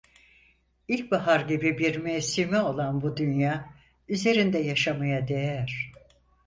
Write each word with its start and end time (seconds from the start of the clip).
İlkbahar 0.87 1.39
gibi 1.39 1.77
bir 1.77 1.97
mevsimi 1.97 2.57
olan 2.59 3.01
bu 3.01 3.17
dünya, 3.17 3.73
üzerinde 4.07 4.57
yaşanmaya 4.57 5.27
değer… 5.27 5.91